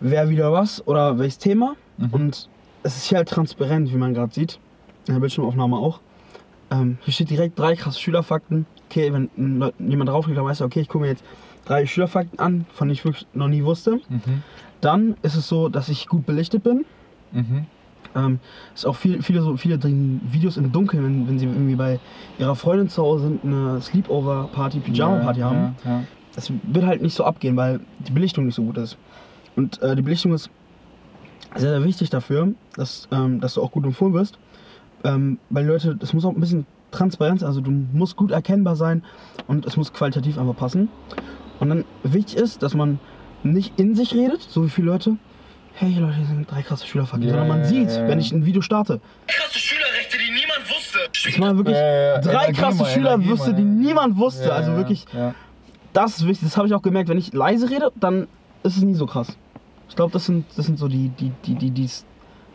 Wer 0.00 0.28
wieder 0.30 0.52
was 0.52 0.86
oder 0.86 1.18
welches 1.18 1.38
Thema? 1.38 1.76
Mhm. 1.98 2.08
Und 2.10 2.48
es 2.82 2.96
ist 2.96 3.04
hier 3.06 3.18
halt 3.18 3.28
transparent, 3.28 3.92
wie 3.92 3.96
man 3.96 4.14
gerade 4.14 4.32
sieht. 4.34 4.58
In 5.06 5.14
der 5.14 5.20
Bildschirmaufnahme 5.20 5.76
auch. 5.76 6.00
Ähm, 6.70 6.98
hier 7.02 7.12
steht 7.12 7.30
direkt 7.30 7.58
drei 7.58 7.74
krasse 7.76 8.00
Schülerfakten. 8.00 8.66
Okay, 8.88 9.12
wenn 9.12 9.30
jemand 9.78 10.10
draufklickt, 10.10 10.38
dann 10.38 10.44
weiß 10.46 10.60
er, 10.60 10.66
okay, 10.66 10.80
ich 10.80 10.88
gucke 10.88 11.04
mir 11.04 11.10
jetzt 11.10 11.24
drei 11.64 11.86
Schülerfakten 11.86 12.38
an, 12.38 12.66
von 12.72 12.88
denen 12.88 12.94
ich 12.94 13.04
wirklich 13.04 13.26
noch 13.34 13.48
nie 13.48 13.64
wusste. 13.64 14.00
Mhm. 14.08 14.42
Dann 14.80 15.16
ist 15.22 15.36
es 15.36 15.48
so, 15.48 15.68
dass 15.68 15.88
ich 15.88 16.08
gut 16.08 16.26
belichtet 16.26 16.62
bin. 16.64 16.84
Mhm. 17.32 17.66
Ähm, 18.14 18.40
ist 18.74 18.86
auch 18.86 18.96
viel, 18.96 19.22
viele, 19.22 19.42
so, 19.42 19.56
viele 19.56 19.78
drehen 19.78 20.20
Videos 20.30 20.56
im 20.56 20.70
Dunkeln, 20.70 21.04
wenn, 21.04 21.28
wenn 21.28 21.38
sie 21.38 21.46
irgendwie 21.46 21.76
bei 21.76 21.98
ihrer 22.38 22.54
Freundin 22.54 22.88
zu 22.88 23.02
Hause 23.02 23.24
sind, 23.24 23.44
eine 23.44 23.80
Sleepover-Party, 23.80 24.80
Pyjama-Party 24.80 25.40
ja, 25.40 25.46
haben. 25.46 25.76
Ja, 25.84 25.90
ja. 25.90 26.02
Das 26.34 26.52
wird 26.62 26.86
halt 26.86 27.02
nicht 27.02 27.14
so 27.14 27.24
abgehen, 27.24 27.56
weil 27.56 27.80
die 28.06 28.12
Belichtung 28.12 28.46
nicht 28.46 28.54
so 28.54 28.62
gut 28.62 28.78
ist. 28.78 28.96
Und 29.56 29.82
äh, 29.82 29.96
die 29.96 30.02
Belichtung 30.02 30.32
ist 30.32 30.50
sehr, 31.56 31.70
sehr 31.70 31.84
wichtig 31.84 32.10
dafür, 32.10 32.52
dass, 32.74 33.08
ähm, 33.12 33.40
dass 33.40 33.54
du 33.54 33.62
auch 33.62 33.70
gut 33.70 33.84
empfohlen 33.84 34.14
wirst. 34.14 34.38
Ähm, 35.04 35.38
weil 35.50 35.66
Leute, 35.66 35.96
das 35.96 36.12
muss 36.12 36.24
auch 36.24 36.34
ein 36.34 36.40
bisschen 36.40 36.66
transparent 36.90 37.40
sein, 37.40 37.48
also 37.48 37.60
du 37.60 37.70
musst 37.70 38.16
gut 38.16 38.30
erkennbar 38.30 38.76
sein 38.76 39.02
und 39.46 39.66
es 39.66 39.76
muss 39.76 39.92
qualitativ 39.92 40.38
einfach 40.38 40.56
passen. 40.56 40.88
Und 41.58 41.68
dann 41.68 41.84
wichtig 42.02 42.36
ist, 42.36 42.62
dass 42.62 42.74
man 42.74 42.98
nicht 43.42 43.78
in 43.78 43.94
sich 43.94 44.14
redet, 44.14 44.42
so 44.42 44.64
wie 44.64 44.68
viele 44.68 44.88
Leute, 44.88 45.16
hey 45.74 45.94
Leute, 45.98 46.16
hier 46.16 46.26
sind 46.26 46.50
drei 46.50 46.62
krasse 46.62 46.86
Schülerfakten, 46.86 47.22
Ja, 47.28 47.30
sondern 47.30 47.48
man 47.48 47.60
ja, 47.60 47.64
sieht, 47.66 47.88
ja, 47.90 48.02
ja. 48.02 48.08
wenn 48.08 48.18
ich 48.20 48.32
ein 48.32 48.44
Video 48.44 48.62
starte, 48.62 49.00
krasse 49.26 49.58
Schülerrechte, 49.58 50.18
die 50.18 50.30
niemand 50.30 50.70
wusste. 50.70 50.98
ich 51.28 51.38
meine 51.38 51.56
wirklich 51.56 51.76
drei 51.76 52.44
Energie 52.44 52.52
krasse 52.60 52.84
Schülerwürste, 52.86 53.50
mal, 53.50 53.56
die 53.56 53.62
niemand 53.64 54.16
wusste, 54.16 54.48
Ja, 54.48 54.54
also 54.54 54.76
wirklich 54.76 55.06
Ja. 55.12 55.34
das 55.92 56.18
ist 56.18 56.26
wichtig. 56.26 56.48
Das 56.48 56.56
habe 56.56 56.66
ich 56.66 56.74
auch 56.74 56.82
gemerkt. 56.82 57.08
Wenn 57.08 57.18
ich 57.18 57.32
leise 57.32 57.70
rede, 57.70 57.92
dann 57.96 58.26
ist 58.62 58.76
es 58.76 58.82
nie 58.82 58.94
so 58.94 59.06
krass. 59.06 59.36
Ich 59.88 59.96
glaube, 59.96 60.12
das 60.12 60.24
sind, 60.26 60.46
das 60.56 60.66
sind 60.66 60.78
so 60.78 60.88
die, 60.88 61.08
die, 61.10 61.32
die, 61.44 61.54
die, 61.54 61.70
die 61.70 61.88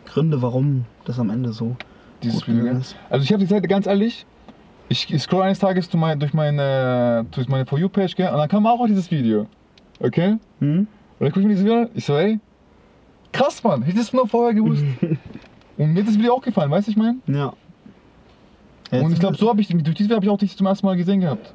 Gründe, 0.06 0.42
warum 0.42 0.86
das 1.04 1.18
am 1.18 1.30
Ende 1.30 1.52
so 1.52 1.76
Dieses 2.22 2.42
ist. 2.48 2.96
Also 3.10 3.24
ich 3.24 3.32
habe 3.32 3.40
die 3.40 3.46
Seite 3.46 3.68
ganz 3.68 3.86
ehrlich, 3.86 4.26
ich 4.88 5.12
ich 5.12 5.22
scroll 5.22 5.42
eines 5.42 5.58
Tages 5.58 5.88
durch 5.88 6.00
meine, 6.00 6.18
durch 6.18 6.32
meine, 6.32 7.26
durch 7.30 7.48
meine 7.48 7.66
For 7.66 7.78
You-Page, 7.78 8.16
gell? 8.16 8.28
Und 8.30 8.38
dann 8.38 8.48
kam 8.48 8.66
auch 8.66 8.84
dieses 8.86 9.10
Video. 9.10 9.46
Okay? 10.00 10.38
Hm? 10.60 10.78
Und 10.80 10.88
dann 11.20 11.28
guck 11.32 11.36
ich 11.38 11.42
mir 11.44 11.50
dieses 11.50 11.64
Video 11.64 11.82
an, 11.82 11.88
ich 11.94 12.04
so, 12.04 12.16
ey, 12.16 12.40
krass, 13.32 13.62
Mann, 13.62 13.82
hätte 13.82 13.98
ich 13.98 14.04
das 14.04 14.12
nur 14.12 14.26
vorher 14.26 14.54
gewusst. 14.54 14.84
Und 15.78 15.92
mir 15.92 16.00
hat 16.00 16.08
das 16.08 16.18
Video 16.18 16.34
auch 16.34 16.42
gefallen, 16.42 16.70
weißt 16.70 16.88
du, 16.88 16.90
ich 16.90 16.96
meine? 16.96 17.18
Ja. 17.26 17.52
Jetzt 18.90 19.04
Und 19.04 19.12
ich 19.12 19.20
glaube, 19.20 19.36
so 19.36 19.48
habe 19.48 19.60
ich, 19.60 19.68
durch 19.68 19.82
dieses 19.82 20.06
Video 20.06 20.16
habe 20.16 20.26
ich 20.26 20.30
auch 20.30 20.38
dich 20.38 20.56
zum 20.56 20.66
ersten 20.66 20.86
Mal 20.86 20.96
gesehen 20.96 21.20
gehabt. 21.20 21.54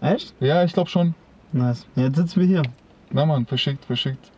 Echt? 0.00 0.34
Ja, 0.40 0.64
ich 0.64 0.72
glaube 0.72 0.88
schon. 0.88 1.14
Nice. 1.52 1.86
Jetzt 1.96 2.16
sitzen 2.16 2.40
wir 2.40 2.46
hier. 2.46 2.62
Na 3.10 3.26
Mann, 3.26 3.44
verschickt, 3.44 3.84
verschickt. 3.84 4.30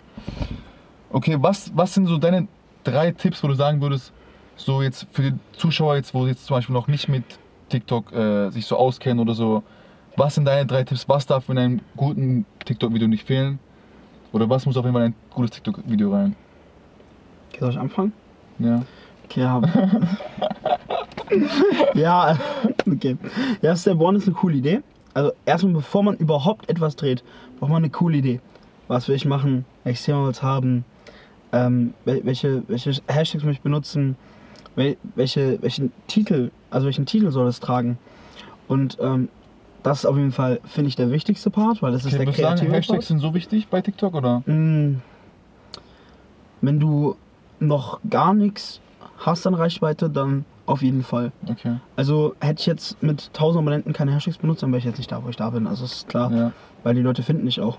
Okay, 1.11 1.37
was, 1.39 1.71
was 1.75 1.95
sind 1.95 2.07
so 2.07 2.19
deine 2.19 2.49
drei 2.85 3.13
Tipps, 3.13 3.43
wo 3.45 3.49
du 3.49 3.55
sagen 3.55 3.81
würdest, 3.81 4.13
so 4.57 4.83
jetzt 4.83 5.07
für 5.13 5.31
die 5.31 5.39
Zuschauer 5.53 5.97
jetzt, 5.97 6.15
wo 6.15 6.27
jetzt 6.27 6.47
zum 6.47 6.57
Beispiel 6.57 6.75
noch 6.75 6.89
nicht 6.89 7.09
mit 7.09 7.25
TikTok 7.69 8.13
äh, 8.13 8.51
sich 8.51 8.67
so 8.67 8.77
auskennen 8.77 9.21
oder 9.21 9.35
so, 9.35 9.63
was 10.17 10.35
sind 10.35 10.47
deine 10.47 10.67
drei 10.67 10.85
Tipps, 10.85 11.09
was 11.09 11.27
darf 11.27 11.49
in 11.49 11.59
einem 11.59 11.81
guten 11.97 12.45
TikTok-Video 12.65 13.09
nicht 13.09 13.27
fehlen? 13.27 13.59
Oder 14.33 14.49
was 14.49 14.67
muss 14.67 14.77
auf 14.77 14.85
jeden 14.85 14.95
Fall 14.95 15.07
in 15.07 15.13
ein 15.13 15.17
gutes 15.35 15.51
TikTok-Video 15.53 16.13
rein? 16.13 16.35
Okay, 17.53 17.61
soll 17.61 17.71
ich 17.71 17.79
anfangen? 17.79 18.13
Ja. 18.59 18.83
Okay, 19.25 19.41
ja. 19.41 19.63
ja, 21.95 22.39
okay. 22.87 23.17
Ja, 23.63 23.77
Step 23.77 24.01
One 24.01 24.19
ist 24.19 24.27
eine 24.27 24.35
coole 24.35 24.57
Idee. 24.57 24.81
Also 25.15 25.33
erstmal, 25.47 25.75
bevor 25.75 26.03
man 26.03 26.17
überhaupt 26.17 26.69
etwas 26.71 26.97
dreht, 26.97 27.23
braucht 27.59 27.71
man 27.71 27.83
eine 27.83 27.91
coole 27.91 28.19
Idee. 28.19 28.41
Was 28.89 29.09
will 29.09 29.17
ich 29.17 29.25
machen? 29.25 29.65
Welches 29.85 30.05
Thema 30.05 30.25
will 30.25 30.31
ich 30.33 30.43
haben? 30.43 30.85
Ähm, 31.53 31.95
wel- 32.07 32.25
welche, 32.25 32.63
welche 32.69 32.91
Hashtags 33.09 33.45
möchte 33.45 33.59
ich 33.59 33.63
benutzen? 33.63 34.17
Wel 34.75 34.97
welche, 35.15 35.61
welchen 35.63 35.93
Titel, 36.07 36.51
also 36.71 36.87
welchen 36.87 37.05
Titel 37.05 37.31
soll 37.31 37.47
es 37.47 37.61
tragen? 37.61 37.99
Und 38.69 38.97
ähm, 39.01 39.29
das 39.83 39.99
ist 40.01 40.07
auf 40.07 40.17
jeden 40.17 40.33
Fall, 40.33 40.61
finde 40.65 40.89
ich, 40.89 40.97
der 40.97 41.11
wichtigste 41.11 41.51
Part, 41.51 41.83
weil 41.83 41.93
das 41.93 42.03
ist 42.07 42.15
Okay, 42.15 42.19
der 42.19 42.27
würdest 42.27 42.39
du 42.39 42.43
sagen, 42.43 42.57
kreative 42.57 42.77
Hashtags 42.77 42.97
Part. 42.99 43.05
sind 43.05 43.19
so 43.19 43.35
wichtig 43.35 43.69
bei 43.69 43.83
TikTok 43.83 44.15
oder? 44.15 44.39
Mm, 44.47 45.03
Wenn 46.63 46.81
du 46.81 47.17
noch 47.67 48.01
gar 48.09 48.35
nichts 48.35 48.81
hast 49.19 49.47
an 49.47 49.55
Reichweite, 49.55 50.11
dann 50.11 50.45
auf 50.67 50.83
jeden 50.83 51.03
Fall. 51.03 51.33
Okay. 51.49 51.77
Also 51.97 52.35
hätte 52.41 52.61
ich 52.61 52.67
jetzt 52.67 53.03
mit 53.03 53.29
1000 53.35 53.59
Abonnenten 53.63 53.93
keine 53.93 54.13
Hashtags 54.13 54.39
benutzt, 54.39 54.63
dann 54.63 54.71
wäre 54.71 54.79
ich 54.79 54.85
jetzt 54.85 54.99
nicht 54.99 55.11
da, 55.13 55.23
wo 55.25 55.29
ich 55.29 55.37
da 55.37 55.51
bin. 55.51 55.67
Also 55.67 55.85
ist 55.85 56.09
klar, 56.09 56.33
Ja. 56.33 56.53
weil 56.83 56.95
die 56.95 57.03
Leute 57.03 57.23
finden 57.23 57.47
dich 57.47 57.61
auch 57.61 57.79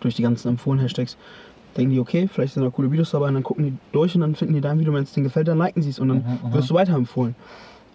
durch 0.00 0.14
die 0.14 0.22
ganzen 0.22 0.48
empfohlenen 0.48 0.82
Hashtags. 0.84 1.16
Denken 1.76 1.92
die, 1.92 2.00
okay, 2.00 2.28
vielleicht 2.32 2.54
sind 2.54 2.62
da 2.62 2.70
coole 2.70 2.90
Videos 2.90 3.10
dabei 3.10 3.28
und 3.28 3.34
dann 3.34 3.42
gucken 3.42 3.64
die 3.64 3.76
durch 3.92 4.14
und 4.14 4.20
dann 4.22 4.34
finden 4.34 4.54
die 4.54 4.60
dein 4.60 4.78
Video, 4.78 4.92
wenn 4.92 5.02
es 5.04 5.12
denen 5.12 5.24
gefällt, 5.24 5.48
dann 5.48 5.58
liken 5.58 5.82
sie 5.82 5.90
es 5.90 5.98
und 5.98 6.08
dann 6.08 6.18
Mhm, 6.18 6.48
mhm. 6.48 6.52
wirst 6.54 6.70
du 6.70 6.74
weiterempfohlen. 6.74 7.34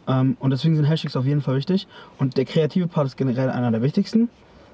Ähm, 0.08 0.36
und 0.40 0.50
deswegen 0.52 0.76
sind 0.76 0.86
Hashtags 0.86 1.16
auf 1.16 1.26
jeden 1.26 1.42
Fall 1.42 1.56
wichtig. 1.56 1.88
Und 2.20 2.36
der 2.38 2.46
kreative 2.46 2.88
Part 2.88 3.08
ist 3.08 3.16
generell 3.18 3.50
einer 3.50 3.72
der 3.72 3.82
wichtigsten. 3.82 4.30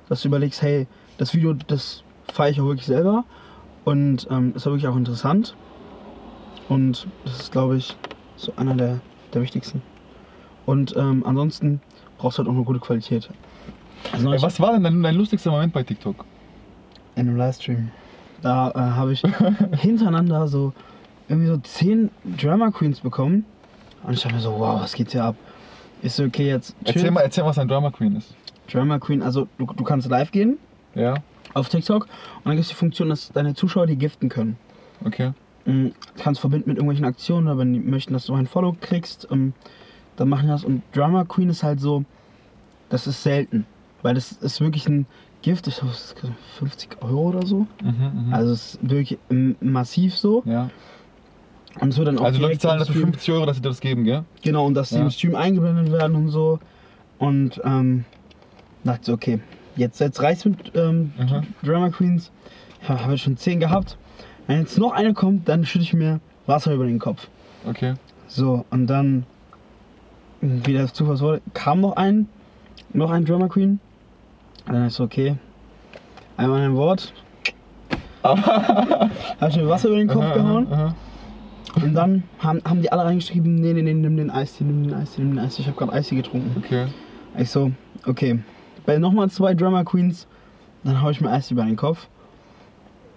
Dass 0.07 0.21
du 0.23 0.27
überlegst, 0.27 0.61
hey, 0.63 0.87
das 1.19 1.33
Video, 1.35 1.53
das 1.53 2.03
feiere 2.31 2.49
ich 2.51 2.61
auch 2.61 2.65
wirklich 2.65 2.87
selber. 2.87 3.25
Und 3.85 4.27
ähm, 4.31 4.53
ist 4.55 4.65
auch 4.65 4.71
wirklich 4.71 4.87
auch 4.87 4.95
interessant. 4.97 5.55
Und 6.69 7.07
das 7.25 7.39
ist, 7.41 7.51
glaube 7.51 7.75
ich, 7.77 7.95
so 8.37 8.53
einer 8.55 8.75
der, 8.75 8.99
der 9.33 9.41
wichtigsten. 9.41 9.81
Und 10.65 10.95
ähm, 10.95 11.23
ansonsten 11.25 11.81
brauchst 12.17 12.37
du 12.37 12.43
halt 12.43 12.49
auch 12.49 12.55
eine 12.55 12.63
gute 12.63 12.79
Qualität. 12.79 13.29
Also 14.13 14.31
Ey, 14.31 14.41
was 14.41 14.59
war 14.59 14.71
denn 14.73 14.83
dein, 14.83 15.01
dein 15.03 15.15
lustigster 15.15 15.51
Moment 15.51 15.73
bei 15.73 15.83
TikTok? 15.83 16.25
in 17.15 17.27
einem 17.27 17.37
Livestream. 17.37 17.89
Da 18.41 18.69
äh, 18.71 18.73
habe 18.77 19.11
ich 19.11 19.21
hintereinander 19.81 20.47
so 20.47 20.71
irgendwie 21.27 21.47
so 21.49 21.57
zehn 21.57 22.11
Drama 22.23 22.71
Queens 22.71 23.01
bekommen. 23.01 23.43
Und 24.03 24.13
ich 24.13 24.21
dachte 24.21 24.35
mir 24.35 24.41
so, 24.41 24.53
wow, 24.57 24.79
was 24.81 24.93
geht 24.93 25.11
hier 25.11 25.25
ab? 25.25 25.35
Ist 26.01 26.15
so, 26.15 26.23
okay, 26.23 26.47
jetzt 26.47 26.75
Erzähl 26.85 27.01
chill. 27.01 27.11
mal, 27.11 27.21
erzähl 27.21 27.43
mal, 27.43 27.49
was 27.49 27.57
ein 27.57 27.67
Drama 27.67 27.91
Queen 27.91 28.15
ist. 28.15 28.33
Drama 28.71 28.99
Queen, 28.99 29.21
also 29.21 29.47
du, 29.57 29.65
du 29.65 29.83
kannst 29.83 30.07
live 30.07 30.31
gehen 30.31 30.57
Ja, 30.95 31.15
auf 31.53 31.67
TikTok 31.67 32.03
und 32.05 32.45
dann 32.45 32.53
gibt 32.53 32.63
es 32.63 32.69
die 32.69 32.75
Funktion, 32.75 33.09
dass 33.09 33.31
deine 33.33 33.53
Zuschauer 33.55 33.87
die 33.87 33.97
giften 33.97 34.29
können. 34.29 34.55
okay. 35.05 35.33
Mhm, 35.65 35.93
kannst 36.17 36.41
verbinden 36.41 36.69
mit 36.69 36.77
irgendwelchen 36.77 37.05
Aktionen 37.05 37.47
oder 37.47 37.57
wenn 37.57 37.73
die 37.73 37.79
möchten, 37.79 38.13
dass 38.13 38.25
du 38.25 38.33
ein 38.33 38.47
Follow 38.47 38.75
kriegst, 38.79 39.27
ähm, 39.31 39.53
dann 40.15 40.29
machen 40.29 40.43
die 40.43 40.47
das. 40.49 40.63
Und 40.63 40.81
Drama 40.93 41.23
Queen 41.25 41.49
ist 41.49 41.63
halt 41.63 41.79
so, 41.79 42.03
das 42.89 43.07
ist 43.07 43.21
selten. 43.23 43.65
Weil 44.01 44.15
das 44.15 44.31
ist 44.31 44.61
wirklich 44.61 44.87
ein 44.87 45.05
Gift, 45.41 45.67
ich 45.67 45.75
glaube, 45.75 45.91
das 45.91 46.03
ist 46.11 46.15
50 46.57 47.01
Euro 47.01 47.29
oder 47.29 47.45
so. 47.45 47.67
Mhm, 47.83 48.27
mhm. 48.27 48.33
Also 48.33 48.53
es 48.53 48.75
ist 48.75 48.89
wirklich 48.89 49.19
ähm, 49.29 49.55
massiv 49.61 50.17
so. 50.17 50.43
ja. 50.45 50.69
Und 51.79 51.89
es 51.89 51.97
wird 51.97 52.07
dann 52.07 52.17
auch 52.17 52.23
Also 52.25 52.41
Leute 52.41 52.57
zahlen 52.57 52.79
dafür 52.79 52.95
Stream- 52.95 53.11
50 53.13 53.33
Euro, 53.33 53.45
dass 53.45 53.55
sie 53.57 53.61
dir 53.61 53.69
das 53.69 53.79
geben, 53.79 54.03
gell? 54.03 54.23
Genau, 54.41 54.65
und 54.65 54.73
dass 54.73 54.89
die 54.89 54.95
Ja. 54.95 55.01
im 55.03 55.11
Stream 55.11 55.35
eingeblendet 55.35 55.91
werden 55.91 56.15
und 56.15 56.29
so. 56.29 56.59
Und 57.19 57.61
ähm, 57.63 58.05
dachte 58.83 59.05
so, 59.05 59.13
okay, 59.13 59.39
jetzt, 59.75 59.99
jetzt 59.99 60.21
reicht's 60.21 60.45
mit 60.45 60.71
ähm. 60.75 61.13
Drama 61.63 61.89
Queens. 61.89 62.31
Ja, 62.87 62.99
habe 63.01 63.13
ich 63.15 63.21
schon 63.21 63.37
10 63.37 63.59
gehabt. 63.59 63.97
Wenn 64.49 64.61
jetzt 64.61 64.79
noch 64.79 64.93
eine 64.93 65.13
kommt, 65.13 65.47
dann 65.47 65.63
schütte 65.63 65.83
ich 65.83 65.93
mir 65.93 66.21
Wasser 66.47 66.73
über 66.73 66.87
den 66.87 66.97
Kopf. 66.97 67.27
Okay. 67.69 67.93
So, 68.25 68.65
und 68.71 68.87
dann, 68.87 69.27
wie 70.41 70.73
das 70.73 70.91
Zufall 70.91 71.19
wurde, 71.19 71.41
kam 71.53 71.81
noch 71.81 71.97
ein, 71.97 72.27
noch 72.91 73.11
ein 73.11 73.25
Drama 73.25 73.47
Queen. 73.47 73.79
Und 74.65 74.73
dann 74.73 74.87
ist 74.87 74.95
so, 74.95 75.03
okay, 75.03 75.35
einmal 76.35 76.61
ein 76.61 76.75
Wort. 76.75 77.13
habe 78.23 79.11
ich 79.49 79.55
mir 79.55 79.69
Wasser 79.69 79.89
über 79.89 79.97
den 79.97 80.07
Kopf 80.07 80.23
Aha, 80.23 80.33
gehauen. 80.33 80.67
aha, 80.71 80.83
aha. 80.85 80.95
Und 81.83 81.93
dann 81.93 82.23
haben, 82.39 82.59
haben 82.65 82.81
die 82.81 82.91
alle 82.91 83.05
reingeschrieben, 83.05 83.53
nee, 83.53 83.73
nee, 83.73 83.83
nee, 83.83 83.93
nimm 83.93 84.17
den 84.17 84.31
Eistee, 84.31 84.63
nimm 84.63 84.81
den 84.81 84.95
Eistee, 84.95 85.21
nimm 85.21 85.35
den 85.35 85.45
Eistee. 85.45 85.61
Ich 85.61 85.67
habe 85.67 85.77
gerade 85.77 85.93
Eistee 85.93 86.15
getrunken. 86.15 86.55
Okay. 86.57 86.87
Ich 87.37 87.51
so, 87.51 87.71
okay. 88.07 88.39
Bei 88.87 88.97
nochmal 88.97 89.29
zwei 89.29 89.53
Drama 89.53 89.83
Queens, 89.83 90.25
dann 90.83 91.03
hau 91.03 91.11
ich 91.11 91.21
mir 91.21 91.29
Eistee 91.29 91.53
über 91.53 91.65
den 91.65 91.75
Kopf. 91.75 92.07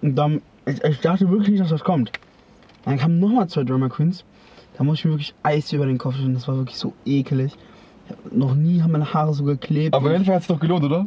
Und 0.02 0.14
dann, 0.16 0.42
ich, 0.66 0.82
ich 0.84 1.00
dachte 1.00 1.28
wirklich 1.30 1.50
nicht, 1.50 1.60
dass 1.60 1.70
das 1.70 1.84
kommt. 1.84 2.12
Dann 2.84 2.98
kamen 2.98 3.18
nochmal 3.20 3.48
zwei 3.48 3.64
Drama 3.64 3.88
Queens. 3.88 4.24
Da 4.76 4.84
muss 4.84 4.98
ich 4.98 5.04
mir 5.04 5.12
wirklich 5.12 5.34
Eistee 5.42 5.76
über 5.76 5.86
den 5.86 5.98
Kopf 5.98 6.16
schütten. 6.16 6.34
Das 6.34 6.48
war 6.48 6.56
wirklich 6.56 6.78
so 6.78 6.92
ekelig. 7.04 7.52
Noch 8.30 8.54
nie 8.54 8.82
haben 8.82 8.92
meine 8.92 9.12
Haare 9.12 9.32
so 9.34 9.44
geklebt. 9.44 9.94
Aber 9.94 10.10
Endeffekt 10.12 10.34
hat 10.34 10.42
es 10.42 10.48
doch 10.48 10.60
gelohnt, 10.60 10.84
oder? 10.84 11.06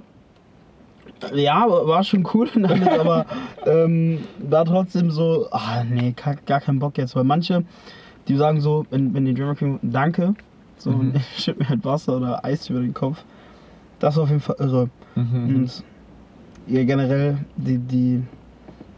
ja, 1.33 1.65
war 1.67 2.03
schon 2.03 2.27
cool 2.33 2.49
alles, 2.63 2.87
aber 2.87 3.25
ähm, 3.65 4.19
war 4.39 4.65
trotzdem 4.65 5.11
so, 5.11 5.47
ah 5.51 5.83
nee, 5.83 6.11
gar, 6.11 6.35
gar 6.35 6.61
keinen 6.61 6.79
Bock 6.79 6.97
jetzt. 6.97 7.15
Weil 7.15 7.23
manche, 7.23 7.63
die 8.27 8.35
sagen 8.35 8.59
so, 8.61 8.85
wenn, 8.89 9.13
wenn 9.13 9.25
die 9.25 9.33
Drama 9.33 9.55
Queen, 9.55 9.79
danke, 9.81 10.35
so, 10.77 10.91
Mhm. 10.91 10.99
und 10.99 11.15
ich 11.37 11.43
schütte 11.43 11.59
mir 11.59 11.69
halt 11.69 11.85
Wasser 11.85 12.17
oder 12.17 12.43
Eis 12.43 12.69
über 12.69 12.79
den 12.81 12.93
Kopf. 12.93 13.23
Das 13.99 14.17
war 14.17 14.23
auf 14.23 14.29
jeden 14.29 14.41
Fall 14.41 14.57
irre. 14.59 14.89
Mhm. 15.15 15.55
Und 15.55 15.83
ja, 16.67 16.83
generell, 16.83 17.37
die, 17.55 17.77
die, 17.77 18.23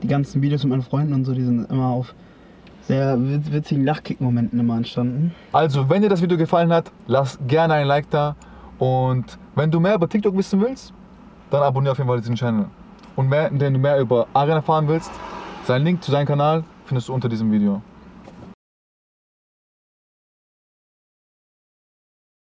die 0.01 0.08
ganzen 0.08 0.42
Videos 0.42 0.63
mit 0.63 0.72
meinen 0.72 0.82
Freunden 0.82 1.13
und 1.13 1.25
so, 1.25 1.34
die 1.34 1.44
sind 1.44 1.70
immer 1.70 1.88
auf 1.88 2.13
sehr 2.82 3.18
witz- 3.18 3.51
witzigen 3.51 3.84
Lachkick-Momenten 3.84 4.60
immer 4.60 4.77
entstanden. 4.77 5.34
Also, 5.51 5.89
wenn 5.89 6.01
dir 6.01 6.10
das 6.10 6.22
Video 6.22 6.38
gefallen 6.38 6.72
hat, 6.72 6.92
lass 7.08 7.38
gerne 7.48 7.74
ein 7.74 7.88
Like 7.88 8.10
da. 8.10 8.36
Und 8.80 9.38
wenn 9.56 9.72
du 9.72 9.80
mehr 9.80 9.96
über 9.96 10.08
TikTok 10.08 10.38
wissen 10.38 10.62
willst, 10.62 10.94
dann 11.50 11.63
abonniere 11.63 11.92
auf 11.94 11.98
jeden 11.98 12.08
Fall 12.08 12.20
diesen 12.20 12.36
Channel. 12.36 12.68
Und 13.16 13.30
mehr, 13.30 13.50
wenn 13.51 13.74
du 13.74 13.80
mehr 13.80 14.00
über 14.00 14.27
Arjen 14.34 14.56
erfahren 14.56 14.88
willst, 14.88 15.12
seinen 15.63 15.84
Link 15.84 16.04
zu 16.04 16.12
seinem 16.12 16.27
Kanal 16.27 16.63
findest 16.86 17.10
du 17.10 17.13
unter 17.13 17.27
diesem 17.27 17.51
Video. 17.51 17.82